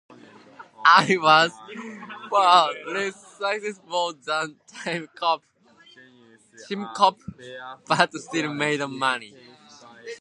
[1.07, 1.51] It was
[2.31, 5.41] far less successful than "Timecop"
[7.87, 9.35] but still made money.